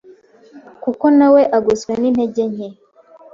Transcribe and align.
kuko 0.83 1.05
nawe 1.17 1.41
agoswe 1.57 1.91
n’intege 2.01 2.43
nke. 2.51 2.67